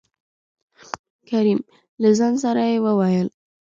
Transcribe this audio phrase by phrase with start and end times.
[1.29, 1.59] کريم:
[2.01, 3.27] له ځان سره يې ووېل: